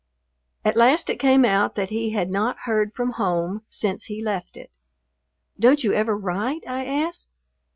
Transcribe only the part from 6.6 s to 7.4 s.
I asked.